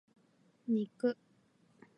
[0.71, 1.15] 肉